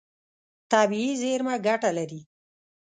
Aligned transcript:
طبیعي 0.71 1.11
زیرمه 1.21 1.55
ګټه 1.65 1.89
لري. 1.97 2.21